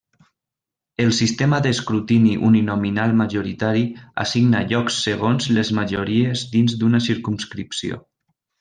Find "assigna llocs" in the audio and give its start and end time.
4.25-4.99